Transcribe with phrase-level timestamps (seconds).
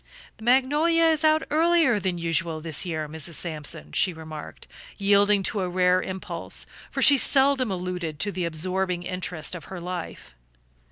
[0.37, 3.35] "The magnolia is out earlier than usual this year, Mrs.
[3.35, 4.65] Sampson," she remarked,
[4.97, 9.79] yielding to a rare impulse, for she seldom alluded to the absorbing interest of her
[9.79, 10.33] life.